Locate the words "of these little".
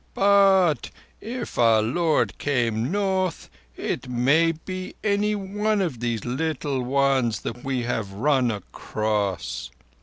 5.79-6.81